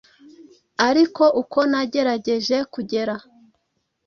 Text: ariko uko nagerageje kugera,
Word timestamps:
ariko 0.87 1.23
uko 1.41 1.59
nagerageje 1.71 2.57
kugera, 2.73 3.15